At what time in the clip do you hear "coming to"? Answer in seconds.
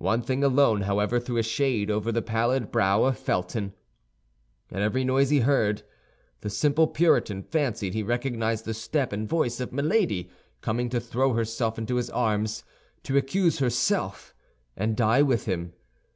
10.62-10.98